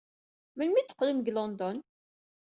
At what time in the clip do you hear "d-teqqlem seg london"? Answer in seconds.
0.85-1.77